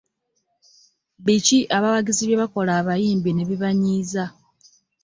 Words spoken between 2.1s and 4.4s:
bye bakola abayimbi ne bibanyiza?